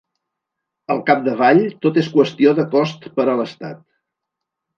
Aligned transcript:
Al 0.95 1.03
capdavall 1.09 1.61
tot 1.83 1.99
és 2.03 2.09
qüestió 2.15 2.55
de 2.61 2.67
cost 2.73 3.07
per 3.21 3.27
a 3.29 3.37
l’estat. 3.43 3.87